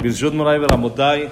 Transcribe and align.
Birshut 0.00 0.32
Moray 0.32 0.58
Beramotay. 0.58 1.28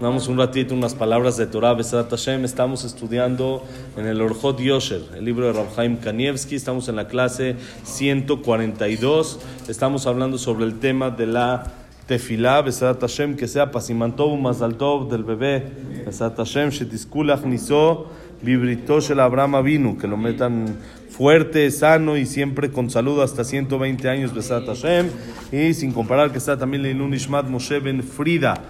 Damos 0.00 0.28
un 0.28 0.38
ratito 0.38 0.74
unas 0.74 0.94
palabras 0.94 1.36
de 1.36 1.46
Torah 1.46 1.74
Besrat 1.74 2.08
Hashem. 2.08 2.44
Estamos 2.44 2.84
estudiando 2.84 3.64
en 3.98 4.06
el 4.06 4.22
Orjot 4.22 4.58
Yosher, 4.58 5.02
el 5.14 5.26
libro 5.26 5.46
de 5.46 5.52
Rabhaim 5.52 5.98
Kanievski. 5.98 6.54
Estamos 6.54 6.88
en 6.88 6.96
la 6.96 7.06
clase 7.06 7.56
142. 7.82 9.40
Estamos 9.68 10.06
hablando 10.06 10.38
sobre 10.38 10.64
el 10.64 10.78
tema 10.78 11.10
de 11.10 11.26
la 11.26 11.64
tefilá 12.06 12.62
Besrat 12.62 13.00
Hashem, 13.00 13.36
que 13.36 13.46
sea 13.46 13.70
Pasimantov 13.70 14.38
Mazaltov 14.38 15.10
del 15.10 15.24
bebé 15.24 15.64
Besrat 16.06 16.36
Hashem, 16.36 16.70
Shetiskulach 16.70 17.44
Niso, 17.44 18.06
Vibrito 18.40 19.00
Shel 19.00 19.20
Abraham 19.20 19.56
Avinu, 19.56 19.98
que 19.98 20.06
lo 20.06 20.16
metan 20.16 20.78
fuerte, 21.18 21.70
sano 21.70 22.16
y 22.16 22.24
siempre 22.24 22.70
con 22.70 22.88
salud 22.88 23.20
hasta 23.20 23.44
120 23.44 24.08
años 24.08 24.32
Besrat 24.32 24.64
Hashem. 24.64 25.10
Y 25.52 25.74
sin 25.74 25.92
comparar 25.92 26.32
que 26.32 26.38
está 26.38 26.56
también 26.56 26.84
Leilun 26.84 27.12
Ishmat 27.12 27.46
Moshe 27.46 27.80
Ben 27.80 28.02
Frida 28.02 28.62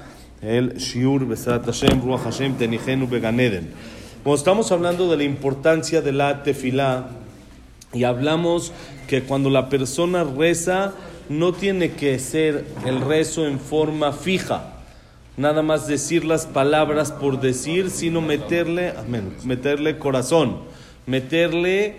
el 0.42 0.74
Shiur 0.76 1.26
Besat 1.26 1.64
Hashem, 1.64 2.00
Ruach 2.00 2.22
Hashem, 2.22 2.54
Tenigenu 2.54 3.08
Beganeden. 3.08 3.70
Como 4.22 4.34
estamos 4.34 4.70
hablando 4.72 5.10
de 5.10 5.16
la 5.16 5.24
importancia 5.24 6.00
de 6.00 6.12
la 6.12 6.42
tefilá 6.42 7.10
y 7.92 8.04
hablamos 8.04 8.72
que 9.08 9.22
cuando 9.22 9.50
la 9.50 9.68
persona 9.68 10.24
reza 10.24 10.92
no 11.28 11.52
tiene 11.52 11.92
que 11.92 12.18
ser 12.18 12.66
el 12.86 13.00
rezo 13.00 13.46
en 13.46 13.58
forma 13.58 14.12
fija, 14.12 14.74
nada 15.36 15.62
más 15.62 15.86
decir 15.86 16.24
las 16.24 16.46
palabras 16.46 17.12
por 17.12 17.40
decir, 17.40 17.90
sino 17.90 18.20
meterle, 18.20 18.94
meterle 19.44 19.98
corazón, 19.98 20.58
meterle 21.06 21.96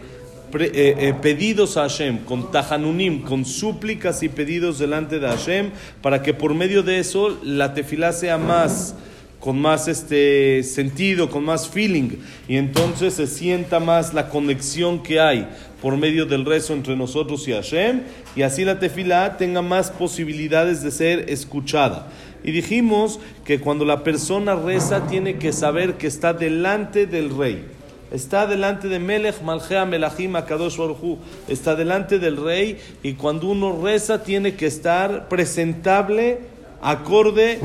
eh, 0.53 0.95
eh, 0.97 1.13
pedidos 1.21 1.77
a 1.77 1.81
Hashem, 1.81 2.19
con 2.19 2.51
tajanunim, 2.51 3.21
con 3.21 3.45
súplicas 3.45 4.23
y 4.23 4.29
pedidos 4.29 4.79
delante 4.79 5.19
de 5.19 5.27
Hashem, 5.27 5.71
para 6.01 6.21
que 6.21 6.33
por 6.33 6.53
medio 6.53 6.83
de 6.83 6.99
eso 6.99 7.37
la 7.43 7.73
tefilá 7.73 8.11
sea 8.11 8.37
más 8.37 8.95
con 9.39 9.59
más 9.59 9.87
este 9.87 10.63
sentido, 10.63 11.29
con 11.29 11.45
más 11.45 11.69
feeling, 11.69 12.17
y 12.47 12.57
entonces 12.57 13.13
se 13.13 13.25
sienta 13.25 13.79
más 13.79 14.13
la 14.13 14.27
conexión 14.29 15.01
que 15.01 15.21
hay 15.21 15.47
por 15.81 15.95
medio 15.95 16.25
del 16.25 16.45
rezo 16.45 16.73
entre 16.73 16.97
nosotros 16.97 17.47
y 17.47 17.53
Hashem, 17.53 18.01
y 18.35 18.41
así 18.41 18.65
la 18.65 18.79
tefilá 18.79 19.37
tenga 19.37 19.61
más 19.61 19.91
posibilidades 19.91 20.83
de 20.83 20.91
ser 20.91 21.29
escuchada. 21.29 22.09
Y 22.43 22.51
dijimos 22.51 23.19
que 23.45 23.59
cuando 23.59 23.85
la 23.85 24.03
persona 24.03 24.55
reza 24.55 25.07
tiene 25.07 25.37
que 25.37 25.53
saber 25.53 25.95
que 25.95 26.07
está 26.07 26.33
delante 26.33 27.05
del 27.05 27.35
rey 27.35 27.65
está 28.11 28.47
delante 28.47 28.87
de 28.87 28.99
Melech 28.99 29.41
Malchea 29.41 29.85
Melachim 29.85 30.35
Akadosh 30.35 30.77
Baruchu, 30.77 31.17
está 31.47 31.75
delante 31.75 32.19
del 32.19 32.37
rey 32.37 32.77
y 33.03 33.13
cuando 33.13 33.47
uno 33.47 33.79
reza 33.81 34.23
tiene 34.23 34.55
que 34.55 34.65
estar 34.65 35.27
presentable, 35.27 36.39
acorde 36.81 37.59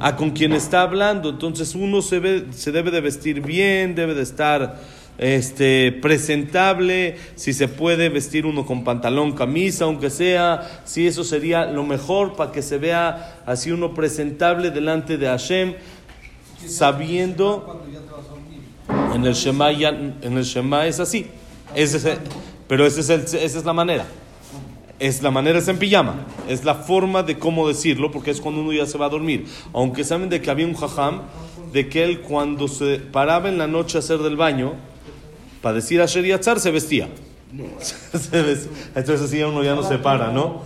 a 0.00 0.16
con 0.16 0.30
quien 0.30 0.52
está 0.52 0.82
hablando. 0.82 1.30
Entonces 1.30 1.74
uno 1.74 2.02
se, 2.02 2.18
ve, 2.18 2.44
se 2.50 2.72
debe 2.72 2.90
de 2.90 3.00
vestir 3.00 3.40
bien, 3.40 3.94
debe 3.94 4.14
de 4.14 4.22
estar 4.22 4.80
este, 5.18 5.92
presentable, 5.92 7.16
si 7.36 7.52
se 7.52 7.68
puede 7.68 8.08
vestir 8.08 8.46
uno 8.46 8.66
con 8.66 8.84
pantalón, 8.84 9.32
camisa, 9.32 9.84
aunque 9.84 10.10
sea, 10.10 10.82
si 10.84 11.06
eso 11.06 11.24
sería 11.24 11.66
lo 11.66 11.84
mejor 11.84 12.34
para 12.34 12.52
que 12.52 12.62
se 12.62 12.78
vea 12.78 13.42
así 13.46 13.70
uno 13.70 13.94
presentable 13.94 14.70
delante 14.70 15.16
de 15.16 15.26
Hashem, 15.26 15.74
sabiendo 16.66 17.82
en 19.14 19.24
el 19.24 19.34
Shema, 19.34 19.72
ya, 19.72 19.88
en 19.88 20.36
el 20.36 20.44
Shema 20.44 20.86
es 20.86 21.00
así. 21.00 21.26
Ese 21.74 22.18
pero 22.68 22.86
ese 22.86 23.00
es 23.00 23.10
el, 23.10 23.20
esa 23.22 23.58
es 23.58 23.64
la 23.64 23.72
manera. 23.72 24.06
Es 24.98 25.22
la 25.22 25.30
manera 25.30 25.58
es 25.58 25.68
en 25.68 25.78
pijama. 25.78 26.26
Es 26.48 26.64
la 26.64 26.74
forma 26.74 27.22
de 27.22 27.38
cómo 27.38 27.68
decirlo, 27.68 28.10
porque 28.10 28.30
es 28.30 28.40
cuando 28.40 28.60
uno 28.60 28.72
ya 28.72 28.86
se 28.86 28.96
va 28.96 29.06
a 29.06 29.10
dormir. 29.10 29.46
Aunque 29.72 30.04
saben 30.04 30.28
de 30.28 30.40
que 30.40 30.50
había 30.50 30.66
un 30.66 30.74
jajam, 30.74 31.22
de 31.72 31.88
que 31.88 32.04
él 32.04 32.20
cuando 32.20 32.68
se 32.68 32.98
paraba 32.98 33.48
en 33.48 33.58
la 33.58 33.66
noche 33.66 33.98
a 33.98 34.00
hacer 34.00 34.18
del 34.18 34.36
baño, 34.36 34.74
para 35.60 35.76
decir 35.76 36.00
a 36.00 36.06
Sheriatzar 36.06 36.60
se 36.60 36.70
vestía. 36.70 37.08
Entonces 38.94 39.20
así 39.20 39.42
uno 39.42 39.62
ya 39.62 39.74
no 39.74 39.82
se 39.82 39.98
para, 39.98 40.30
¿no? 40.30 40.62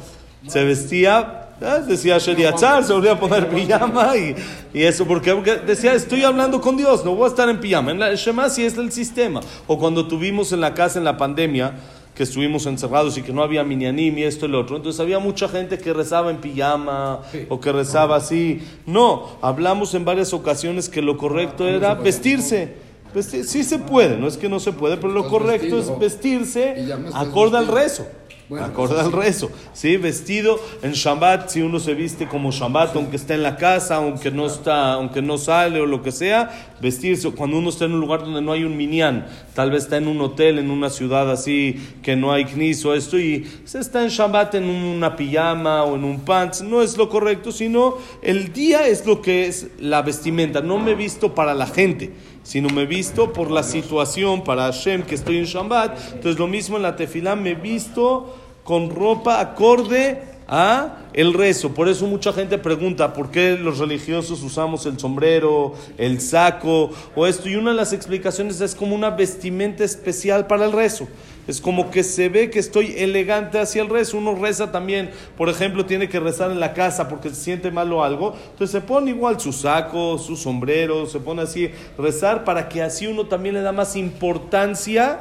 Se 0.46 0.64
vestía 0.64 1.37
Decía 1.86 2.18
Sheriachar, 2.18 2.84
se 2.84 2.92
volvía 2.92 3.12
a 3.12 3.20
poner 3.20 3.48
pijama 3.48 4.16
y, 4.16 4.34
y 4.72 4.82
eso, 4.82 5.04
porque, 5.06 5.34
decía, 5.66 5.92
estoy 5.94 6.22
hablando 6.22 6.60
con 6.60 6.76
Dios, 6.76 7.04
no 7.04 7.16
voy 7.16 7.24
a 7.24 7.28
estar 7.28 7.48
en 7.48 7.58
pijama. 7.58 7.90
En 7.90 7.98
la 7.98 8.14
Shema 8.14 8.48
sí 8.48 8.64
es 8.64 8.78
el 8.78 8.92
sistema. 8.92 9.40
O 9.66 9.78
cuando 9.78 10.06
tuvimos 10.06 10.52
en 10.52 10.60
la 10.60 10.74
casa 10.74 10.98
en 10.98 11.04
la 11.04 11.16
pandemia, 11.16 11.74
que 12.18 12.24
estuvimos 12.24 12.66
encerrados 12.66 13.16
y 13.16 13.22
que 13.22 13.32
no 13.32 13.44
había 13.44 13.62
minyanim 13.62 14.18
y 14.18 14.24
esto 14.24 14.46
y 14.46 14.48
lo 14.48 14.60
otro. 14.60 14.76
Entonces 14.76 14.98
había 14.98 15.20
mucha 15.20 15.48
gente 15.48 15.78
que 15.78 15.92
rezaba 15.92 16.32
en 16.32 16.38
pijama 16.38 17.20
o 17.48 17.60
que 17.60 17.70
rezaba 17.70 18.16
así. 18.16 18.60
No, 18.86 19.36
hablamos 19.40 19.94
en 19.94 20.04
varias 20.04 20.34
ocasiones 20.34 20.88
que 20.88 21.00
lo 21.00 21.16
correcto 21.16 21.68
era 21.68 21.94
vestirse. 21.94 22.74
Vestir, 23.14 23.44
sí 23.44 23.62
se 23.62 23.78
puede, 23.78 24.16
no 24.16 24.26
es 24.26 24.36
que 24.36 24.48
no 24.48 24.58
se 24.58 24.72
puede, 24.72 24.96
pero 24.96 25.12
lo 25.12 25.28
correcto 25.28 25.78
es 25.78 25.96
vestirse 25.96 26.92
acorde 27.14 27.56
al 27.56 27.68
rezo. 27.68 28.04
Bueno, 28.48 28.64
acorde 28.64 28.98
al 28.98 29.12
rezo, 29.12 29.50
¿sí? 29.74 29.98
Vestido 29.98 30.58
en 30.82 30.92
Shabbat, 30.92 31.50
si 31.50 31.60
uno 31.60 31.78
se 31.78 31.92
viste 31.92 32.26
como 32.26 32.50
Shabbat, 32.50 32.96
aunque 32.96 33.16
está 33.16 33.34
en 33.34 33.42
la 33.42 33.56
casa, 33.56 33.96
aunque 33.96 34.30
no 34.30 34.46
está, 34.46 34.94
aunque 34.94 35.20
no 35.20 35.36
sale 35.36 35.80
o 35.80 35.86
lo 35.86 36.02
que 36.02 36.12
sea, 36.12 36.67
vestirse. 36.80 37.30
Cuando 37.30 37.58
uno 37.58 37.70
está 37.70 37.84
en 37.84 37.94
un 37.94 38.00
lugar 38.00 38.20
donde 38.20 38.40
no 38.40 38.52
hay 38.52 38.64
un 38.64 38.76
minyan, 38.76 39.26
tal 39.54 39.70
vez 39.70 39.84
está 39.84 39.96
en 39.96 40.08
un 40.08 40.20
hotel, 40.20 40.58
en 40.58 40.70
una 40.70 40.90
ciudad 40.90 41.30
así, 41.30 41.76
que 42.02 42.16
no 42.16 42.32
hay 42.32 42.44
knis 42.44 42.84
o 42.84 42.94
esto, 42.94 43.18
y 43.18 43.46
se 43.64 43.78
está 43.78 44.02
en 44.02 44.08
Shabbat 44.08 44.54
en 44.54 44.64
una 44.64 45.16
pijama 45.16 45.84
o 45.84 45.96
en 45.96 46.04
un 46.04 46.20
pants, 46.20 46.62
no 46.62 46.82
es 46.82 46.96
lo 46.96 47.08
correcto, 47.08 47.52
sino 47.52 47.96
el 48.22 48.52
día 48.52 48.86
es 48.86 49.06
lo 49.06 49.22
que 49.22 49.46
es 49.46 49.68
la 49.78 50.02
vestimenta. 50.02 50.60
No 50.60 50.78
me 50.78 50.94
visto 50.94 51.34
para 51.34 51.54
la 51.54 51.66
gente 51.66 52.12
sino 52.48 52.70
me 52.70 52.86
visto 52.86 53.30
por 53.30 53.50
la 53.50 53.62
situación 53.62 54.42
para 54.42 54.62
Hashem 54.62 55.02
que 55.02 55.16
estoy 55.16 55.36
en 55.36 55.44
Shabbat. 55.44 56.14
Entonces 56.14 56.38
lo 56.38 56.46
mismo 56.46 56.78
en 56.78 56.82
la 56.82 56.96
tefilá 56.96 57.36
me 57.36 57.54
visto 57.54 58.34
con 58.64 58.88
ropa 58.88 59.38
acorde 59.38 60.37
a 60.48 60.96
el 61.12 61.34
rezo. 61.34 61.74
Por 61.74 61.88
eso 61.88 62.06
mucha 62.06 62.32
gente 62.32 62.58
pregunta 62.58 63.12
por 63.12 63.30
qué 63.30 63.56
los 63.58 63.78
religiosos 63.78 64.42
usamos 64.42 64.86
el 64.86 64.98
sombrero, 64.98 65.74
el 65.98 66.20
saco 66.20 66.90
o 67.14 67.26
esto. 67.26 67.48
Y 67.48 67.56
una 67.56 67.70
de 67.70 67.76
las 67.76 67.92
explicaciones 67.92 68.60
es 68.60 68.74
como 68.74 68.94
una 68.94 69.10
vestimenta 69.10 69.84
especial 69.84 70.46
para 70.46 70.64
el 70.64 70.72
rezo. 70.72 71.06
Es 71.46 71.62
como 71.62 71.90
que 71.90 72.02
se 72.02 72.28
ve 72.28 72.50
que 72.50 72.58
estoy 72.58 72.94
elegante 72.98 73.58
hacia 73.58 73.82
el 73.82 73.88
rezo. 73.88 74.18
Uno 74.18 74.34
reza 74.34 74.70
también, 74.70 75.10
por 75.36 75.48
ejemplo, 75.48 75.86
tiene 75.86 76.08
que 76.08 76.20
rezar 76.20 76.50
en 76.50 76.60
la 76.60 76.74
casa 76.74 77.08
porque 77.08 77.30
se 77.30 77.36
siente 77.36 77.70
mal 77.70 77.92
o 77.92 78.04
algo. 78.04 78.34
Entonces 78.50 78.70
se 78.70 78.80
pone 78.80 79.10
igual 79.10 79.40
su 79.40 79.52
saco, 79.52 80.18
su 80.18 80.36
sombrero, 80.36 81.06
se 81.06 81.20
pone 81.20 81.42
así, 81.42 81.70
rezar 81.96 82.44
para 82.44 82.68
que 82.68 82.82
así 82.82 83.06
uno 83.06 83.26
también 83.26 83.54
le 83.54 83.62
da 83.62 83.72
más 83.72 83.96
importancia 83.96 85.20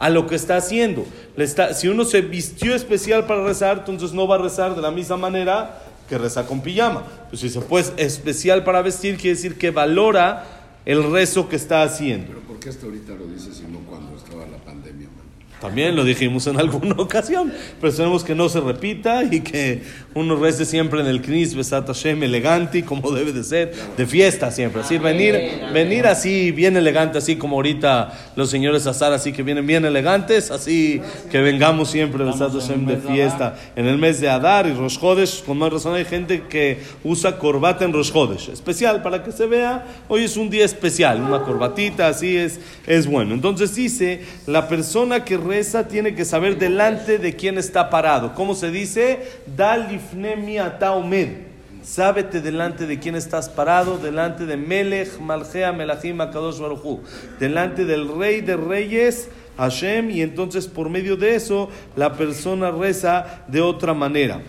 a 0.00 0.08
lo 0.08 0.26
que 0.26 0.34
está 0.34 0.56
haciendo. 0.56 1.04
Le 1.36 1.44
está, 1.44 1.74
si 1.74 1.86
uno 1.86 2.04
se 2.04 2.22
vistió 2.22 2.74
especial 2.74 3.26
para 3.26 3.44
rezar, 3.44 3.78
entonces 3.78 4.12
no 4.12 4.26
va 4.26 4.36
a 4.36 4.38
rezar 4.38 4.74
de 4.74 4.80
la 4.80 4.90
misma 4.90 5.18
manera 5.18 5.82
que 6.08 6.16
reza 6.16 6.46
con 6.46 6.62
pijama. 6.62 7.04
Pues 7.28 7.42
si 7.42 7.50
se 7.50 7.60
puede 7.60 7.92
especial 8.02 8.64
para 8.64 8.80
vestir, 8.80 9.16
quiere 9.16 9.36
decir 9.36 9.58
que 9.58 9.70
valora 9.70 10.46
el 10.86 11.12
rezo 11.12 11.48
que 11.48 11.56
está 11.56 11.82
haciendo. 11.82 12.28
Pero 12.28 12.40
¿por 12.40 12.58
qué 12.58 12.70
hasta 12.70 12.86
ahorita 12.86 13.12
lo 13.12 13.26
dices 13.26 13.60
y 13.60 13.86
cuando 13.86 14.16
estaba 14.16 14.46
la 14.46 14.56
pandemia? 14.56 15.08
También 15.60 15.94
lo 15.94 16.04
dijimos 16.04 16.46
en 16.46 16.58
alguna 16.58 16.94
ocasión, 16.98 17.52
pero 17.80 17.92
tenemos 17.92 18.24
que 18.24 18.34
no 18.34 18.48
se 18.48 18.60
repita 18.60 19.24
y 19.24 19.40
que 19.40 19.82
uno 20.14 20.36
rece 20.36 20.64
siempre 20.64 21.00
en 21.00 21.06
el 21.06 21.20
Knis 21.20 21.54
Besat 21.54 21.86
Hashem 21.86 22.22
elegante 22.22 22.84
como 22.84 23.10
debe 23.10 23.32
de 23.32 23.44
ser, 23.44 23.72
de 23.96 24.06
fiesta 24.06 24.50
siempre. 24.50 24.80
Así, 24.80 24.98
venir, 24.98 25.38
venir 25.72 26.06
así 26.06 26.50
bien 26.50 26.76
elegante, 26.76 27.18
así 27.18 27.36
como 27.36 27.56
ahorita 27.56 28.32
los 28.36 28.50
señores 28.50 28.86
Azar, 28.86 29.12
así 29.12 29.32
que 29.32 29.42
vienen 29.42 29.66
bien 29.66 29.84
elegantes, 29.84 30.50
así 30.50 31.00
que 31.30 31.40
vengamos 31.40 31.90
siempre 31.90 32.24
Besat 32.24 32.52
Hashem 32.52 32.86
de 32.86 32.96
fiesta 32.96 33.56
en 33.76 33.86
el 33.86 33.98
mes 33.98 34.20
de 34.20 34.28
Adar 34.28 34.66
y 34.66 34.72
Rosh 34.72 34.98
Hodesh. 35.00 35.44
Con 35.44 35.58
más 35.58 35.72
razón 35.72 35.94
hay 35.94 36.04
gente 36.04 36.44
que 36.48 36.78
usa 37.04 37.38
corbata 37.38 37.84
en 37.84 37.92
Rosh 37.92 38.10
Hodesh, 38.12 38.48
especial 38.48 39.02
para 39.02 39.22
que 39.22 39.32
se 39.32 39.46
vea, 39.46 39.84
hoy 40.08 40.24
es 40.24 40.36
un 40.36 40.48
día 40.48 40.64
especial, 40.64 41.20
una 41.20 41.42
corbatita 41.42 42.08
así 42.08 42.36
es, 42.36 42.60
es 42.86 43.06
bueno. 43.06 43.34
Entonces 43.34 43.74
dice, 43.74 44.22
la 44.46 44.68
persona 44.68 45.24
que 45.24 45.36
reza 45.50 45.88
tiene 45.88 46.14
que 46.14 46.24
saber 46.24 46.58
delante 46.58 47.18
de 47.18 47.34
quién 47.34 47.58
está 47.58 47.90
parado. 47.90 48.34
¿Cómo 48.36 48.54
se 48.54 48.70
dice? 48.70 49.18
Dalifnemi 49.56 50.58
ataomed. 50.58 51.28
Sábete 51.82 52.40
delante 52.40 52.86
de 52.86 53.00
quién 53.00 53.16
estás 53.16 53.48
parado, 53.48 53.98
delante 53.98 54.46
de 54.46 54.56
Melech, 54.56 55.18
Malchea, 55.18 55.72
Melachim, 55.72 56.20
Akadosh 56.20 56.60
Baruchu, 56.60 57.00
delante 57.40 57.84
del 57.84 58.06
Rey 58.16 58.42
de 58.42 58.56
Reyes, 58.56 59.28
Hashem, 59.56 60.10
y 60.10 60.20
entonces 60.20 60.68
por 60.68 60.88
medio 60.88 61.16
de 61.16 61.34
eso 61.34 61.68
la 61.96 62.12
persona 62.12 62.70
reza 62.70 63.42
de 63.48 63.60
otra 63.60 63.92
manera. 63.92 64.40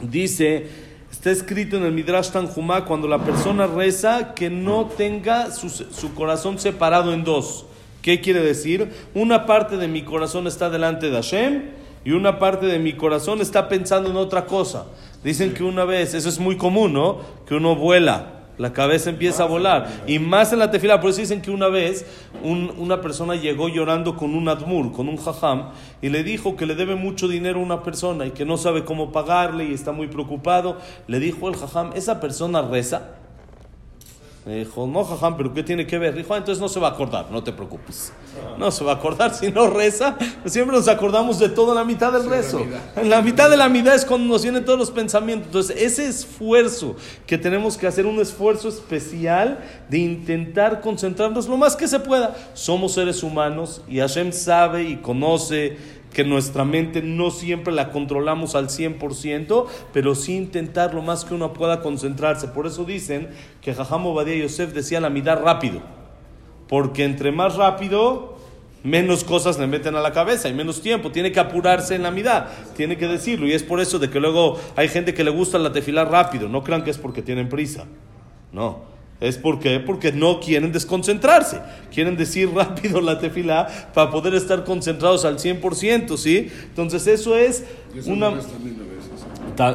Dice, 0.00 0.68
está 1.10 1.30
escrito 1.30 1.76
en 1.76 1.84
el 1.84 1.92
Midrash 1.92 2.30
Tanjumá, 2.30 2.84
cuando 2.84 3.08
la 3.08 3.24
persona 3.24 3.66
reza, 3.66 4.34
que 4.34 4.50
no 4.50 4.86
tenga 4.86 5.50
su 5.50 6.14
corazón 6.14 6.58
separado 6.58 7.12
en 7.12 7.24
dos. 7.24 7.66
¿Qué 8.04 8.20
quiere 8.20 8.42
decir? 8.42 8.92
Una 9.14 9.46
parte 9.46 9.78
de 9.78 9.88
mi 9.88 10.02
corazón 10.02 10.46
está 10.46 10.68
delante 10.68 11.08
de 11.08 11.14
Hashem 11.14 11.70
y 12.04 12.10
una 12.10 12.38
parte 12.38 12.66
de 12.66 12.78
mi 12.78 12.92
corazón 12.92 13.40
está 13.40 13.66
pensando 13.66 14.10
en 14.10 14.16
otra 14.16 14.44
cosa. 14.44 14.84
Dicen 15.22 15.54
que 15.54 15.64
una 15.64 15.86
vez, 15.86 16.12
eso 16.12 16.28
es 16.28 16.38
muy 16.38 16.58
común, 16.58 16.92
¿no? 16.92 17.20
Que 17.46 17.54
uno 17.54 17.76
vuela, 17.76 18.42
la 18.58 18.74
cabeza 18.74 19.08
empieza 19.08 19.44
a 19.44 19.46
volar. 19.46 19.88
Y 20.06 20.18
más 20.18 20.52
en 20.52 20.58
la 20.58 20.70
tefila, 20.70 21.00
por 21.00 21.08
eso 21.08 21.22
dicen 21.22 21.40
que 21.40 21.50
una 21.50 21.68
vez 21.68 22.04
una 22.42 23.00
persona 23.00 23.36
llegó 23.36 23.70
llorando 23.70 24.16
con 24.16 24.34
un 24.34 24.50
admur, 24.50 24.92
con 24.92 25.08
un 25.08 25.16
jajam, 25.16 25.70
y 26.02 26.10
le 26.10 26.22
dijo 26.22 26.56
que 26.56 26.66
le 26.66 26.74
debe 26.74 26.96
mucho 26.96 27.26
dinero 27.26 27.58
a 27.58 27.62
una 27.62 27.82
persona 27.82 28.26
y 28.26 28.32
que 28.32 28.44
no 28.44 28.58
sabe 28.58 28.84
cómo 28.84 29.12
pagarle 29.12 29.64
y 29.64 29.72
está 29.72 29.92
muy 29.92 30.08
preocupado. 30.08 30.76
Le 31.06 31.20
dijo 31.20 31.48
el 31.48 31.56
jajam, 31.56 31.92
¿esa 31.94 32.20
persona 32.20 32.60
reza? 32.60 33.23
Me 34.46 34.56
dijo, 34.56 34.86
no, 34.86 35.02
jajam, 35.04 35.38
pero 35.38 35.54
¿qué 35.54 35.62
tiene 35.62 35.86
que 35.86 35.96
ver? 35.96 36.14
Dijo, 36.14 36.34
ah, 36.34 36.36
entonces 36.36 36.60
no 36.60 36.68
se 36.68 36.78
va 36.78 36.88
a 36.88 36.90
acordar, 36.90 37.30
no 37.30 37.42
te 37.42 37.50
preocupes. 37.50 38.12
No 38.58 38.70
se 38.70 38.84
va 38.84 38.92
a 38.92 38.94
acordar 38.96 39.34
si 39.34 39.50
no 39.50 39.68
reza. 39.68 40.18
Siempre 40.44 40.76
nos 40.76 40.86
acordamos 40.86 41.38
de 41.38 41.48
todo 41.48 41.70
en 41.70 41.76
la 41.76 41.84
mitad 41.84 42.12
del 42.12 42.28
rezo. 42.28 42.60
En 42.94 43.08
la 43.08 43.22
mitad 43.22 43.48
de 43.48 43.56
la 43.56 43.70
mitad 43.70 43.94
es 43.94 44.04
cuando 44.04 44.28
nos 44.28 44.42
vienen 44.42 44.62
todos 44.62 44.78
los 44.78 44.90
pensamientos. 44.90 45.46
Entonces, 45.46 45.76
ese 45.80 46.06
esfuerzo 46.06 46.94
que 47.26 47.38
tenemos 47.38 47.78
que 47.78 47.86
hacer, 47.86 48.04
un 48.04 48.20
esfuerzo 48.20 48.68
especial 48.68 49.64
de 49.88 49.98
intentar 49.98 50.82
concentrarnos 50.82 51.48
lo 51.48 51.56
más 51.56 51.74
que 51.74 51.88
se 51.88 51.98
pueda. 51.98 52.36
Somos 52.52 52.92
seres 52.92 53.22
humanos 53.22 53.80
y 53.88 54.00
Hashem 54.00 54.30
sabe 54.30 54.82
y 54.82 54.96
conoce 54.96 55.78
que 56.14 56.24
nuestra 56.24 56.64
mente 56.64 57.02
no 57.02 57.30
siempre 57.30 57.74
la 57.74 57.90
controlamos 57.90 58.54
al 58.54 58.68
100%, 58.68 59.66
pero 59.92 60.14
sí 60.14 60.34
intentar 60.36 60.94
lo 60.94 61.02
más 61.02 61.26
que 61.26 61.34
uno 61.34 61.52
pueda 61.52 61.82
concentrarse. 61.82 62.48
Por 62.48 62.66
eso 62.66 62.84
dicen 62.84 63.28
que 63.60 63.74
Jajam 63.74 64.06
Obadiah 64.06 64.42
Yosef 64.44 64.72
decía 64.72 65.00
la 65.00 65.10
mitad 65.10 65.42
rápido, 65.42 65.82
porque 66.68 67.04
entre 67.04 67.32
más 67.32 67.56
rápido, 67.56 68.38
menos 68.84 69.24
cosas 69.24 69.58
le 69.58 69.66
meten 69.66 69.96
a 69.96 70.00
la 70.00 70.12
cabeza 70.12 70.48
y 70.48 70.54
menos 70.54 70.80
tiempo. 70.80 71.10
Tiene 71.10 71.32
que 71.32 71.40
apurarse 71.40 71.96
en 71.96 72.04
la 72.04 72.10
mitad, 72.10 72.46
tiene 72.76 72.96
que 72.96 73.08
decirlo. 73.08 73.46
Y 73.46 73.52
es 73.52 73.62
por 73.62 73.80
eso 73.80 73.98
de 73.98 74.08
que 74.08 74.20
luego 74.20 74.58
hay 74.76 74.88
gente 74.88 75.12
que 75.12 75.24
le 75.24 75.30
gusta 75.30 75.58
la 75.58 75.72
tefilar 75.72 76.10
rápido. 76.10 76.48
No 76.48 76.62
crean 76.62 76.84
que 76.84 76.90
es 76.90 76.98
porque 76.98 77.22
tienen 77.22 77.48
prisa. 77.48 77.84
No. 78.52 78.93
¿Es 79.24 79.38
por 79.38 79.58
qué? 79.58 79.80
Porque 79.80 80.12
no 80.12 80.40
quieren 80.40 80.72
desconcentrarse. 80.72 81.60
Quieren 81.92 82.16
decir 82.16 82.50
rápido 82.54 83.00
la 83.00 83.18
tefilá 83.18 83.66
para 83.94 84.10
poder 84.10 84.34
estar 84.34 84.64
concentrados 84.64 85.24
al 85.24 85.38
100%, 85.38 86.16
¿sí? 86.16 86.50
Entonces 86.64 87.06
eso 87.06 87.36
es 87.36 87.64
una... 88.06 88.32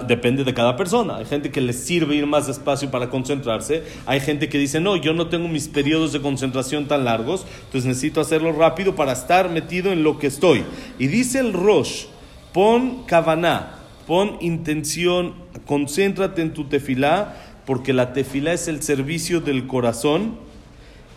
Depende 0.08 0.44
de 0.44 0.54
cada 0.54 0.76
persona. 0.76 1.18
Hay 1.18 1.26
gente 1.26 1.52
que 1.52 1.62
les 1.62 1.80
sirve 1.80 2.16
ir 2.16 2.26
más 2.26 2.48
despacio 2.48 2.92
para 2.92 3.10
concentrarse. 3.10 3.84
Hay 4.06 4.20
gente 4.20 4.50
que 4.50 4.58
dice, 4.58 4.82
no, 4.82 4.98
yo 4.98 5.14
no 5.14 5.28
tengo 5.28 5.48
mis 5.48 5.70
periodos 5.70 6.12
de 6.12 6.22
concentración 6.22 6.88
tan 6.88 7.06
largos, 7.06 7.46
entonces 7.66 7.86
necesito 7.86 8.20
hacerlo 8.20 8.52
rápido 8.52 8.96
para 8.96 9.14
estar 9.14 9.50
metido 9.50 9.94
en 9.94 10.04
lo 10.04 10.20
que 10.20 10.28
estoy. 10.28 10.66
Y 10.98 11.08
dice 11.08 11.40
el 11.40 11.54
Rosh, 11.54 12.08
pon 12.52 13.06
kavaná, 13.06 13.80
pon 14.06 14.38
intención, 14.42 15.34
concéntrate 15.66 16.42
en 16.42 16.54
tu 16.54 16.66
tefilá 16.66 17.49
porque 17.70 17.94
la 17.94 18.14
tefila 18.14 18.52
es 18.52 18.68
el 18.68 18.82
servicio 18.82 19.42
del 19.42 19.68
corazón. 19.68 20.38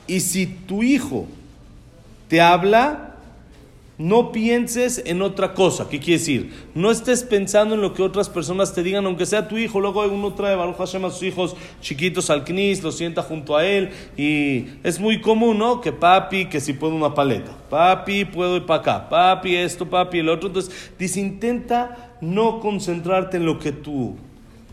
Y 0.07 0.21
si 0.21 0.45
tu 0.45 0.83
hijo 0.83 1.25
te 2.29 2.43
habla, 2.43 3.17
no 3.97 4.33
pienses 4.33 5.03
en 5.07 5.23
otra 5.23 5.55
cosa. 5.55 5.89
¿Qué 5.89 5.99
quiere 5.99 6.19
decir? 6.19 6.53
No 6.75 6.91
estés 6.91 7.23
pensando 7.23 7.75
en 7.75 7.81
lo 7.81 7.95
que 7.95 8.03
otras 8.03 8.29
personas 8.29 8.75
te 8.75 8.83
digan, 8.83 9.07
aunque 9.07 9.25
sea 9.25 9.49
tu 9.49 9.57
hijo. 9.57 9.81
Luego 9.81 10.03
uno 10.03 10.35
trae 10.35 10.55
Baruch 10.55 10.77
Hashem 10.77 11.07
a 11.07 11.11
sus 11.11 11.23
hijos 11.23 11.57
chiquitos 11.81 12.29
al 12.29 12.45
knis, 12.45 12.83
lo 12.83 12.93
sienta 12.93 13.23
junto 13.23 13.57
a 13.57 13.65
él. 13.65 13.89
Y 14.19 14.67
es 14.83 15.01
muy 15.01 15.23
común, 15.23 15.57
¿no? 15.57 15.81
Que 15.81 15.91
papi, 15.91 16.51
que 16.51 16.61
si 16.61 16.75
puedo 16.75 16.95
una 16.95 17.15
paleta. 17.15 17.57
Papi, 17.71 18.27
puedo 18.27 18.59
ir 18.59 18.67
para 18.67 18.81
acá. 18.81 19.09
Papi, 19.09 19.57
esto, 19.57 19.89
papi, 19.89 20.19
el 20.19 20.29
otro. 20.29 20.49
Entonces, 20.49 20.93
dice, 20.99 21.19
intenta 21.19 22.19
no 22.21 22.61
concentrarte 22.61 23.39
en 23.39 23.47
lo 23.47 23.59
que 23.59 23.73
tú 23.73 24.19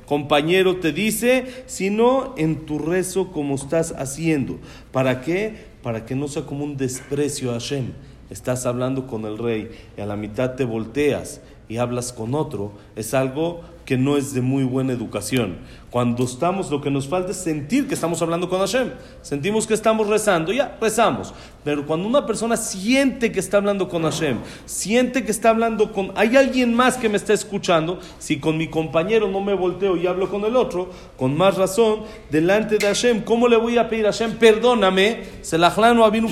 compañero 0.09 0.77
te 0.77 0.91
dice, 0.91 1.45
sino 1.67 2.33
en 2.35 2.65
tu 2.65 2.79
rezo 2.79 3.31
como 3.31 3.53
estás 3.53 3.91
haciendo. 3.91 4.57
¿Para 4.91 5.21
qué? 5.21 5.67
Para 5.83 6.07
que 6.07 6.15
no 6.15 6.27
sea 6.27 6.47
como 6.47 6.63
un 6.63 6.77
desprecio 6.77 7.51
a 7.51 7.59
Hashem. 7.59 7.91
Estás 8.31 8.65
hablando 8.65 9.06
con 9.06 9.25
el 9.25 9.38
rey 9.38 9.69
y 9.95 10.01
a 10.01 10.07
la 10.07 10.15
mitad 10.15 10.56
te 10.56 10.65
volteas 10.65 11.41
y 11.67 11.77
hablas 11.77 12.11
con 12.11 12.33
otro. 12.33 12.71
Es 12.95 13.13
algo 13.13 13.61
que 13.89 13.97
no 13.97 14.18
es 14.18 14.36
de 14.36 14.41
muy 14.41 14.65
buena 14.65 14.94
educación. 14.94 15.57
Cuando 15.89 16.24
estamos, 16.24 16.69
lo 16.69 16.80
que 16.80 16.91
nos 16.91 17.07
falta 17.07 17.31
es 17.31 17.38
sentir 17.38 17.88
que 17.88 17.95
estamos 17.95 18.21
hablando 18.21 18.47
con 18.47 18.59
Hashem. 18.59 18.91
Sentimos 19.24 19.65
que 19.65 19.74
estamos 19.74 20.06
rezando, 20.06 20.53
ya, 20.53 20.77
rezamos. 20.80 21.33
Pero 21.63 21.88
cuando 21.88 22.07
una 22.07 22.24
persona 22.27 22.56
siente 22.56 23.31
que 23.31 23.39
está 23.39 23.57
hablando 23.57 23.89
con 23.89 24.03
Hashem, 24.03 24.38
siente 24.65 25.25
que 25.25 25.31
está 25.31 25.50
hablando 25.50 25.91
con... 25.91 26.12
Hay 26.13 26.36
alguien 26.38 26.71
más 26.75 26.97
que 26.97 27.09
me 27.09 27.18
está 27.18 27.33
escuchando, 27.33 28.00
si 28.19 28.39
con 28.39 28.59
mi 28.59 28.68
compañero 28.68 29.27
no 29.27 29.41
me 29.41 29.56
volteo 29.56 29.97
y 29.97 30.06
hablo 30.06 30.30
con 30.30 30.45
el 30.45 30.56
otro, 30.56 30.92
con 31.18 31.35
más 31.35 31.57
razón, 31.57 32.01
delante 32.30 32.77
de 32.77 32.85
Hashem, 32.85 33.24
¿cómo 33.24 33.47
le 33.47 33.57
voy 33.57 33.80
a 33.80 33.89
pedir 33.89 34.06
a 34.06 34.12
Hashem? 34.12 34.38
Perdóname, 34.38 35.24
se 35.42 35.57
la 35.57 35.69
avinu 35.69 36.30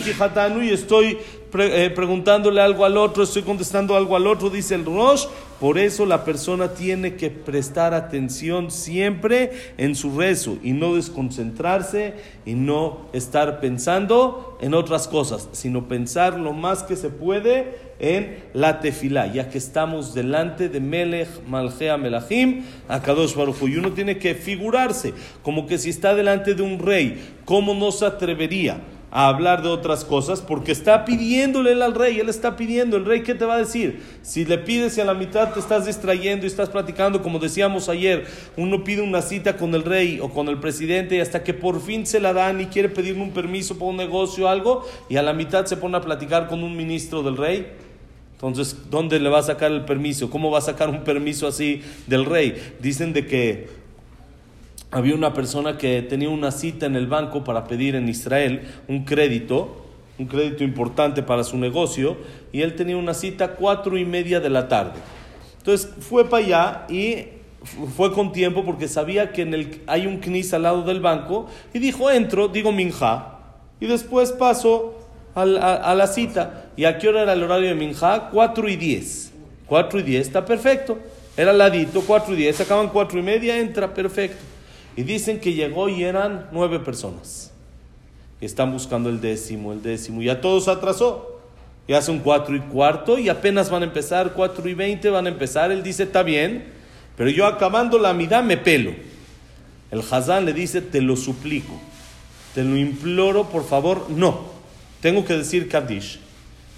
y 0.62 0.70
estoy 0.70 1.18
eh, 1.58 1.92
preguntándole 1.96 2.62
algo 2.62 2.86
al 2.86 2.98
otro, 2.98 3.24
estoy 3.24 3.42
contestando 3.42 3.96
algo 3.96 4.16
al 4.16 4.28
otro, 4.28 4.52
dice 4.52 4.76
el 4.76 4.86
Rosh. 4.86 5.26
Por 5.60 5.80
eso 5.80 6.06
la 6.06 6.24
persona 6.24 6.76
tiene 6.76 7.16
que 7.16 7.32
prestar 7.32 7.96
atención 7.96 8.70
siempre 8.70 9.52
en 9.78 9.96
su 9.96 10.16
rezo 10.16 10.60
y 10.62 10.74
no 10.74 10.94
desconcentrarse 10.94 12.14
y 12.46 12.54
no 12.54 13.08
estar 13.12 13.60
pensando 13.60 14.60
en 14.62 14.76
otras 14.76 15.08
cosas, 15.08 15.50
sino 15.54 15.88
pensar 15.88 16.40
lo 16.40 16.54
más 16.54 16.84
que 16.84 16.96
se 16.96 17.10
puede 17.10 17.88
en 18.00 18.44
la 18.54 18.80
tefilá, 18.82 19.34
ya 19.34 19.50
que 19.50 19.58
estamos 19.58 20.14
delante 20.14 20.70
de 20.70 20.80
Melech, 20.80 21.30
Malgea, 21.48 21.98
Melachim, 21.98 22.64
Akadosh 22.88 23.34
Baruch 23.34 23.64
Y 23.64 23.78
uno 23.78 23.94
tiene 23.94 24.20
que 24.20 24.36
figurarse 24.36 25.16
como 25.42 25.66
que 25.66 25.80
si 25.80 25.90
está 25.90 26.14
delante 26.14 26.54
de 26.54 26.62
un 26.62 26.78
rey, 26.78 27.20
¿cómo 27.46 27.74
no 27.74 27.92
se 27.92 28.06
atrevería? 28.06 28.80
A 29.10 29.30
hablar 29.30 29.62
de 29.62 29.70
otras 29.70 30.04
cosas 30.04 30.42
porque 30.42 30.72
está 30.72 31.06
pidiéndole 31.06 31.72
él 31.72 31.82
al 31.82 31.96
rey, 31.96 32.20
él 32.20 32.28
está 32.28 32.58
pidiendo, 32.58 32.98
el 32.98 33.06
rey 33.06 33.24
¿qué 33.24 33.36
te 33.36 33.46
va 33.46 33.56
a 33.56 33.60
decir? 33.60 34.04
Si 34.22 34.44
le 34.44 34.58
pides 34.58 34.98
y 34.98 35.02
a 35.02 35.06
la 35.06 35.14
mitad 35.14 35.54
te 35.54 35.60
estás 35.60 35.86
distrayendo 35.86 36.46
y 36.46 36.48
estás 36.48 36.70
platicando, 36.70 37.24
como 37.24 37.40
decíamos 37.40 37.88
ayer, 37.88 38.26
uno 38.58 38.84
pide 38.84 39.02
una 39.02 39.22
cita 39.22 39.56
con 39.56 39.74
el 39.76 39.84
rey 39.84 40.20
o 40.22 40.30
con 40.30 40.50
el 40.50 40.60
presidente 40.60 41.16
y 41.16 41.20
hasta 41.20 41.44
que 41.44 41.54
por 41.54 41.82
fin 41.82 42.06
se 42.06 42.20
la 42.20 42.34
dan 42.34 42.60
y 42.60 42.66
quiere 42.66 42.90
pedirle 42.90 43.22
un 43.22 43.32
permiso 43.32 43.78
para 43.78 43.92
un 43.92 43.98
negocio 43.98 44.46
o 44.46 44.50
algo 44.50 44.86
y 45.10 45.16
a 45.16 45.24
la 45.24 45.34
mitad 45.34 45.66
se 45.66 45.78
pone 45.78 45.98
a 45.98 46.02
platicar 46.02 46.48
con 46.48 46.64
un 46.64 46.76
ministro 46.76 47.24
del 47.24 47.38
rey. 47.38 47.68
Entonces, 48.34 48.78
¿dónde 48.92 49.20
le 49.20 49.30
va 49.30 49.40
a 49.40 49.44
sacar 49.44 49.72
el 49.72 49.86
permiso? 49.86 50.30
¿Cómo 50.30 50.52
va 50.52 50.60
a 50.60 50.62
sacar 50.62 50.90
un 50.90 51.04
permiso 51.04 51.48
así 51.48 51.82
del 52.06 52.24
rey? 52.24 52.76
Dicen 52.80 53.12
de 53.12 53.26
que 53.26 53.87
había 54.92 55.16
una 55.16 55.34
persona 55.34 55.78
que 55.78 56.02
tenía 56.02 56.30
una 56.30 56.52
cita 56.52 56.86
en 56.86 56.96
el 56.96 57.08
banco 57.08 57.44
para 57.44 57.66
pedir 57.66 57.96
en 57.96 58.08
Israel 58.08 58.62
un 58.88 59.04
crédito, 59.04 59.86
un 60.18 60.28
crédito 60.28 60.64
importante 60.64 61.24
para 61.24 61.44
su 61.44 61.58
negocio, 61.58 62.18
y 62.52 62.62
él 62.62 62.76
tenía 62.76 62.98
una 62.98 63.14
cita 63.14 63.56
cuatro 63.56 63.98
y 63.98 64.06
media 64.06 64.40
de 64.40 64.50
la 64.50 64.68
tarde. 64.68 65.00
Entonces 65.58 65.92
fue 66.00 66.30
para 66.30 66.46
allá 66.46 66.86
y 66.90 67.26
fue 67.96 68.14
con 68.14 68.32
tiempo 68.32 68.64
porque 68.64 68.88
sabía 68.88 69.34
que 69.34 69.42
en 69.42 69.54
el, 69.54 69.82
hay 69.88 70.08
un 70.08 70.20
knis 70.20 70.54
al 70.54 70.64
lado 70.64 70.84
del 70.84 71.02
banco 71.02 71.48
y 71.74 71.80
dijo, 71.80 72.10
entro, 72.10 72.48
digo 72.48 72.72
minja, 72.72 73.40
y 73.80 73.88
después 73.88 74.32
paso 74.32 74.98
a, 75.36 75.42
a, 75.42 75.94
la 75.96 76.08
cita. 76.08 76.72
¿Y 76.76 76.86
a 76.86 76.98
qué 76.98 77.10
hora 77.10 77.24
era 77.24 77.34
el 77.34 77.44
horario 77.44 77.68
de 77.68 77.76
minja? 77.76 78.30
Cuatro 78.32 78.68
y 78.70 78.76
diez. 78.76 79.32
Cuatro 79.68 80.00
y 80.00 80.04
diez, 80.04 80.28
está 80.28 80.46
perfecto. 80.46 80.98
Era 81.36 81.52
al 81.52 81.58
ladito, 81.58 82.02
cuatro 82.02 82.34
y 82.34 82.38
diez, 82.38 82.60
acaban 82.62 82.88
cuatro 82.88 83.20
y 83.20 83.22
media, 83.22 83.60
entra 83.60 83.94
perfecto. 83.94 84.57
Y 84.98 85.04
dicen 85.04 85.40
que 85.40 85.54
llegó 85.54 85.88
y 85.88 86.04
eran 86.04 86.50
nueve 86.52 86.80
personas. 86.80 87.54
Y 88.42 88.46
están 88.46 88.74
buscando 88.74 89.10
el 89.10 89.22
décimo, 89.22 89.72
el 89.72 89.82
décimo. 89.82 90.22
Y 90.22 90.28
a 90.28 90.42
todos 90.42 90.68
atrasó. 90.68 91.40
Ya 91.88 92.02
son 92.02 92.20
cuatro 92.20 92.54
y 92.56 92.60
cuarto 92.60 93.18
y 93.18 93.30
apenas 93.30 93.70
van 93.70 93.84
a 93.84 93.86
empezar, 93.86 94.34
cuatro 94.34 94.68
y 94.68 94.74
veinte 94.74 95.10
van 95.10 95.26
a 95.26 95.30
empezar. 95.30 95.72
Él 95.72 95.84
dice, 95.84 96.04
está 96.04 96.22
bien, 96.22 96.66
pero 97.16 97.30
yo 97.30 97.46
acabando 97.46 97.98
la 97.98 98.14
mitad 98.14 98.44
me 98.44 98.58
pelo. 98.58 98.92
El 99.90 100.02
Hazán 100.02 100.44
le 100.44 100.52
dice, 100.52 100.82
te 100.82 101.00
lo 101.00 101.16
suplico, 101.16 101.80
te 102.54 102.66
lo 102.66 102.76
imploro, 102.76 103.46
por 103.46 103.64
favor, 103.64 104.10
no. 104.10 104.42
Tengo 105.00 105.24
que 105.24 105.38
decir 105.38 105.70
Kaddish. 105.70 106.20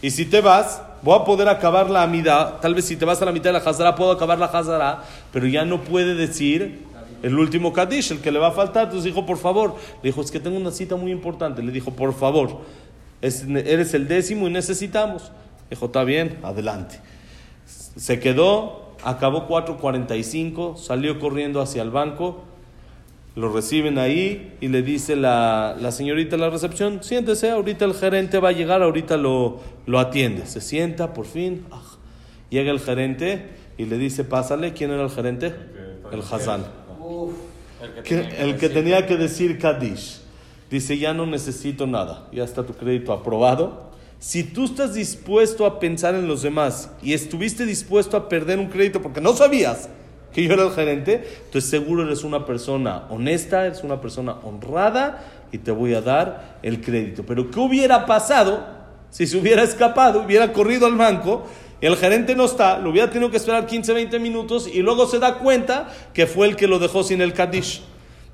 Y 0.02 0.12
si 0.12 0.26
te 0.26 0.42
vas, 0.42 0.82
voy 1.02 1.20
a 1.20 1.24
poder 1.24 1.50
acabar 1.50 1.90
la 1.90 2.06
mitad. 2.06 2.60
Tal 2.60 2.76
vez 2.76 2.86
si 2.86 2.96
te 2.96 3.06
vas 3.06 3.20
a 3.20 3.26
la 3.26 3.32
mitad 3.32 3.46
de 3.52 3.54
la 3.54 3.68
Hazara, 3.68 3.96
puedo 3.96 4.12
acabar 4.12 4.38
la 4.38 4.46
Hazara, 4.46 5.04
pero 5.34 5.48
ya 5.48 5.66
no 5.66 5.82
puede 5.82 6.14
decir 6.14 6.86
el 7.24 7.38
último 7.38 7.74
Kadish, 7.74 8.12
el 8.12 8.20
que 8.20 8.32
le 8.32 8.40
va 8.40 8.48
a 8.48 8.52
faltar. 8.52 8.86
Entonces 8.86 9.06
dijo, 9.06 9.26
por 9.26 9.38
favor, 9.38 9.76
le 10.02 10.10
dijo, 10.10 10.22
es 10.22 10.32
que 10.32 10.40
tengo 10.40 10.58
una 10.58 10.72
cita 10.72 10.96
muy 10.96 11.12
importante. 11.12 11.62
Le 11.62 11.72
dijo, 11.72 11.92
por 11.92 12.14
favor, 12.14 12.60
eres 13.22 13.94
el 13.94 14.08
décimo 14.08 14.48
y 14.48 14.52
necesitamos. 14.52 15.32
Dijo, 15.70 15.88
está 15.88 16.04
bien, 16.04 16.40
adelante. 16.44 17.00
Se 17.66 18.20
quedó, 18.20 18.94
acabó 19.04 19.48
4.45, 19.48 20.78
salió 20.78 21.20
corriendo 21.20 21.62
hacia 21.62 21.82
el 21.82 21.92
banco, 21.92 22.44
lo 23.36 23.52
reciben 23.54 24.00
ahí 24.00 24.58
y 24.60 24.70
le 24.70 24.82
dice 24.82 25.16
la, 25.16 25.76
la, 25.80 25.92
señorita 25.92 26.36
de 26.36 26.42
la 26.42 26.50
recepción, 26.50 27.04
siéntese, 27.04 27.52
ahorita 27.52 27.86
el 27.86 27.94
gerente 27.94 28.40
va 28.40 28.50
a 28.50 28.52
llegar, 28.52 28.82
ahorita 28.82 29.18
lo, 29.18 29.60
lo 29.86 30.00
atiende. 30.00 30.46
Se 30.46 30.62
sienta, 30.62 31.14
por 31.14 31.26
fin, 31.26 31.66
ah, 31.72 31.82
llega 32.50 32.72
el 32.72 32.80
gerente 32.80 33.50
y 33.78 33.86
le 33.86 33.98
dice, 33.98 34.24
pásale, 34.24 34.74
¿quién 34.74 34.92
era 34.92 35.04
el 35.04 35.10
gerente? 35.10 35.54
el 36.12 36.24
Hazán. 37.82 38.04
Que- 38.04 38.36
el 38.40 38.58
que 38.58 38.70
tenía 38.70 39.06
que 39.06 39.18
decir 39.18 39.58
Kadish. 39.58 40.22
Dice, 40.70 40.98
ya 40.98 41.14
no 41.14 41.26
necesito 41.26 41.88
nada, 41.88 42.28
ya 42.32 42.44
está 42.44 42.64
tu 42.64 42.74
crédito 42.74 43.12
aprobado. 43.12 43.90
Si 44.20 44.44
tú 44.44 44.66
estás 44.66 44.94
dispuesto 44.94 45.66
a 45.66 45.80
pensar 45.80 46.14
en 46.14 46.28
los 46.28 46.42
demás 46.44 46.92
y 47.02 47.14
estuviste 47.14 47.66
dispuesto 47.66 48.18
a 48.18 48.30
perder 48.30 48.60
un 48.60 48.68
crédito 48.68 49.02
porque 49.02 49.22
no 49.22 49.34
sabías 49.34 49.90
que 50.34 50.44
yo 50.44 50.54
era 50.54 50.64
el 50.64 50.72
gerente, 50.72 51.28
entonces 51.46 51.70
seguro 51.72 52.04
eres 52.04 52.24
una 52.24 52.46
persona 52.46 53.06
honesta, 53.10 53.66
eres 53.66 53.84
una 53.84 54.00
persona 54.00 54.36
honrada 54.44 55.24
y 55.52 55.58
te 55.58 55.72
voy 55.72 55.96
a 55.96 56.02
dar 56.02 56.60
el 56.62 56.82
crédito. 56.82 57.24
Pero 57.26 57.50
¿qué 57.50 57.60
hubiera 57.60 58.06
pasado 58.06 58.68
si 59.10 59.26
se 59.26 59.38
hubiera 59.38 59.64
escapado, 59.64 60.22
hubiera 60.24 60.54
corrido 60.54 60.86
al 60.86 60.96
banco? 60.98 61.48
El 61.82 61.96
gerente 61.96 62.36
no 62.36 62.46
está, 62.46 62.78
lo 62.78 62.90
hubiera 62.90 63.10
tenido 63.10 63.32
que 63.32 63.38
esperar 63.38 63.66
15, 63.66 63.94
20 63.94 64.20
minutos 64.20 64.68
y 64.68 64.82
luego 64.82 65.08
se 65.08 65.20
da 65.20 65.40
cuenta 65.40 65.90
que 66.14 66.28
fue 66.28 66.48
el 66.48 66.56
que 66.56 66.68
lo 66.68 66.78
dejó 66.78 67.04
sin 67.04 67.22
el 67.22 67.34
Kadish. 67.34 67.82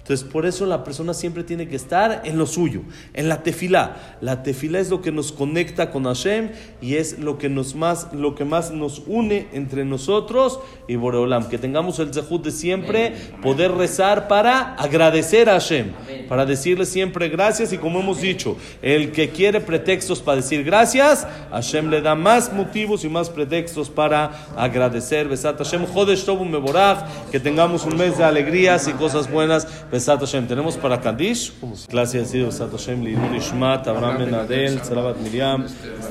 Entonces, 0.05 0.29
por 0.31 0.45
eso 0.45 0.67
la 0.67 0.83
persona 0.83 1.15
siempre 1.15 1.43
tiene 1.43 1.67
que 1.67 1.75
estar 1.75 2.21
en 2.25 2.37
lo 2.37 2.45
suyo, 2.45 2.81
en 3.15 3.27
la 3.27 3.41
tefilá. 3.41 4.17
La 4.21 4.43
tefilá 4.43 4.79
es 4.79 4.91
lo 4.91 5.01
que 5.01 5.11
nos 5.11 5.31
conecta 5.31 5.89
con 5.89 6.03
Hashem 6.03 6.51
y 6.79 6.97
es 6.97 7.17
lo 7.17 7.39
que, 7.39 7.49
nos 7.49 7.73
más, 7.73 8.13
lo 8.13 8.35
que 8.35 8.45
más 8.45 8.69
nos 8.69 9.01
une 9.07 9.47
entre 9.51 9.83
nosotros 9.83 10.59
y 10.87 10.95
Boreolam. 10.95 11.49
Que 11.49 11.57
tengamos 11.57 11.97
el 11.97 12.13
zehut 12.13 12.43
de 12.43 12.51
siempre 12.51 13.15
poder 13.41 13.71
rezar 13.71 14.27
para 14.27 14.75
agradecer 14.75 15.49
a 15.49 15.53
Hashem, 15.53 15.93
para 16.29 16.45
decirle 16.45 16.85
siempre 16.85 17.27
gracias 17.27 17.73
y 17.73 17.79
como 17.79 17.99
hemos 17.99 18.21
dicho, 18.21 18.57
el 18.83 19.11
que 19.11 19.29
quiere 19.29 19.59
pretextos 19.59 20.21
para 20.21 20.35
decir 20.35 20.63
gracias, 20.63 21.25
Hashem 21.49 21.89
le 21.89 22.01
da 22.01 22.13
más 22.13 22.53
motivos 22.53 23.03
y 23.05 23.09
más 23.09 23.31
pretextos 23.31 23.89
para 23.89 24.45
agradecer. 24.55 25.27
Besat 25.27 25.57
Hashem, 25.57 25.87
Jodesh 25.87 26.25
Tov 26.25 26.45
Meborach, 26.45 27.09
que 27.31 27.39
tengamos 27.39 27.85
un 27.85 27.97
mes 27.97 28.19
de 28.19 28.23
alegrías 28.23 28.87
y 28.87 28.91
cosas 28.93 29.31
buenas. 29.31 29.65
Besat 29.95 30.19
Hashem, 30.19 30.45
tenemos 30.45 30.75
para 30.75 30.97
Kadish, 30.99 31.53
clase 31.89 32.19
ha 32.19 32.25
sido 32.25 32.47
Besat 32.47 32.69
Hashem, 32.69 33.01
Lidur 33.01 33.33
Ishmat, 33.33 33.87
Abraham 33.87 34.17
Ben 34.17 34.33
Adel, 34.33 34.83
Sarabat 34.83 35.15
Miriam, 35.23 35.63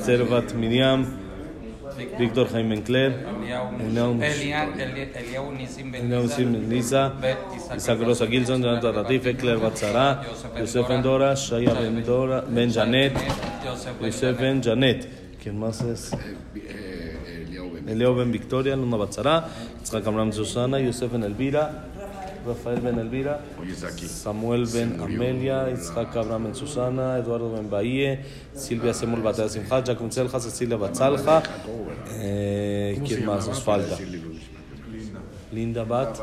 Servat 0.03 0.55
Miriam, 0.55 1.05
Víctor 2.17 2.47
Jaime 2.51 2.77
Encler, 2.77 3.13
Eliau 3.79 4.17
Eliau 4.19 5.51
Nisim 5.51 5.91
Ben 5.91 6.05
Eliau 6.05 6.27
Sim 6.27 6.53
Ben 6.53 6.67
Lisa, 6.67 7.13
Isaac 7.75 7.99
Rosa 8.01 8.25
Gilson, 8.25 8.63
Jonathan 8.63 8.91
Ratif, 8.95 9.23
Eckler 9.27 9.59
Batzara, 9.59 10.23
Yosef 10.57 10.87
Ben 10.87 11.03
Shaya 11.35 11.75
Ben 11.75 12.03
Dora, 12.03 12.41
Ben 12.41 12.71
Janet, 12.71 13.13
Yosef 14.01 14.39
Ben 14.41 14.61
Janet. 14.63 15.07
¿Quién 15.43 15.59
más 15.59 15.81
es? 15.81 16.11
Eh, 16.11 16.17
eh, 16.55 17.45
Eliao 17.45 17.69
Ben- 17.69 17.87
Eliao 17.87 18.15
Ben 18.15 18.31
Victoria, 18.31 18.75
Luna 18.75 18.97
Rafael 22.45 22.79
Ben 22.79 22.99
Elvira. 22.99 23.41
Samuel 24.07 24.65
Ben 24.67 24.99
Amelia, 24.99 25.69
Yitzhak 25.69 26.15
Abraham 26.15 26.45
Ben 26.45 26.55
Susana, 26.55 27.17
Eduardo 27.17 27.51
Ben 27.51 27.69
Bahie, 27.69 28.19
Silvia 28.53 28.93
Semul 28.93 29.21
Batea 29.21 29.49
Simcha, 29.49 29.81
Jacob 29.81 30.11
Selja, 30.11 30.39
Cecilia 30.39 30.77
Batzalja. 30.77 31.41
Eh, 32.19 33.01
¿Quién 33.05 33.25
más 33.25 33.47
nos 33.47 33.61
falta? 33.61 33.97
Linda 35.51 35.83
Bat, 35.83 36.19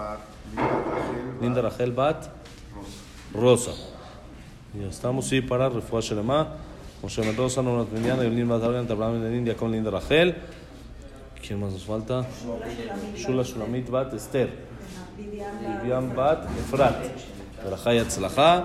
Linda 1.40 1.62
Rachel 1.62 1.92
Bat, 1.92 2.28
Rosa. 3.34 3.72
Ya 4.78 4.88
estamos, 4.88 5.26
sí, 5.26 5.40
para 5.40 5.68
Refuah 5.68 6.00
Shelema, 6.00 6.56
Moshe 7.02 7.20
Ben 7.22 7.36
Rosa, 7.36 7.62
Nonat 7.62 7.90
Minyan, 7.92 8.20
Evelyn 8.20 8.48
Bat 8.48 8.62
Argan, 8.62 8.86
Abraham 8.90 9.22
Ben 9.22 9.34
India 9.34 9.56
con 9.56 9.72
Linda 9.72 9.90
Rachel. 9.90 10.34
¿Quién 11.46 11.60
más 11.60 11.72
nos 11.72 11.84
falta? 11.84 12.24
Shula 13.16 13.42
Shulamit 13.42 13.90
Bat 13.90 14.14
Esther. 14.14 14.71
Vivian 15.16 16.14
Bat 16.14 16.44
Efrat. 16.58 16.96
Berajá 17.64 17.94
y 17.94 17.98
Atzlajá, 17.98 18.64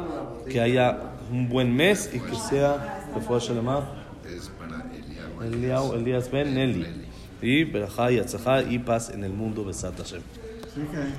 que 0.50 0.60
haya 0.60 0.98
un 1.32 1.50
buen 1.50 1.76
mes 1.76 2.10
y 2.14 2.20
que 2.20 2.36
sea 2.36 3.04
Shelema. 3.40 3.88
Es 4.26 4.50
para. 4.50 4.86
Eliao, 5.46 5.94
Elías 5.94 6.32
Ben 6.32 6.54
Nelly. 6.54 7.06
Y 7.42 7.64
y 7.64 8.20
Atzlajá 8.20 8.64
y 8.64 8.80
paz 8.80 9.10
en 9.10 9.24
el 9.24 9.34
mundo. 9.34 9.64
Besat 9.64 9.98
Hashem. 9.98 10.22